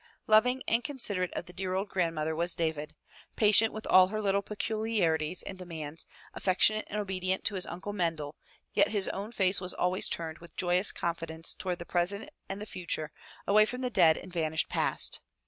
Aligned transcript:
Loving 0.25 0.63
and 0.67 0.83
considerate 0.83 1.31
of 1.33 1.45
the 1.45 1.53
dear 1.53 1.75
old 1.75 1.87
grandmother 1.89 2.35
was 2.35 2.55
David, 2.55 2.95
patient 3.35 3.71
with 3.71 3.85
all 3.85 4.07
her 4.07 4.19
little 4.19 4.41
peculiarities 4.41 5.43
and 5.43 5.59
demands, 5.59 6.07
affectionate 6.33 6.85
and 6.89 6.99
obedient 6.99 7.43
to 7.43 7.53
his 7.53 7.67
uncle 7.67 7.93
Mendel, 7.93 8.35
yet 8.73 8.87
his 8.87 9.07
own 9.09 9.31
face 9.31 9.61
was 9.61 9.75
always 9.75 10.09
turned 10.09 10.39
with 10.39 10.55
joyous 10.55 10.91
confidence 10.91 11.53
toward 11.53 11.77
the 11.77 11.85
present 11.85 12.29
and 12.49 12.59
the 12.59 12.65
future, 12.65 13.11
away 13.45 13.63
from 13.67 13.81
the 13.81 13.91
dead 13.91 14.17
and 14.17 14.33
vanished 14.33 14.69
past. 14.69 15.21